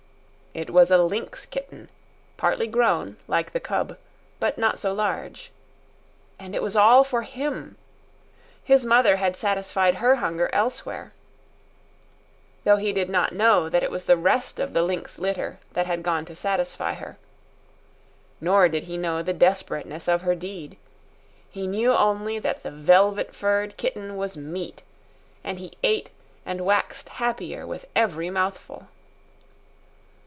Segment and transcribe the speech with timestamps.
[0.53, 1.87] It was a lynx kitten,
[2.35, 3.97] partly grown, like the cub,
[4.37, 5.49] but not so large.
[6.37, 7.77] And it was all for him.
[8.61, 11.13] His mother had satisfied her hunger elsewhere;
[12.65, 15.85] though he did not know that it was the rest of the lynx litter that
[15.87, 17.17] had gone to satisfy her.
[18.41, 20.75] Nor did he know the desperateness of her deed.
[21.49, 24.81] He knew only that the velvet furred kitten was meat,
[25.45, 26.09] and he ate
[26.45, 28.89] and waxed happier with every mouthful.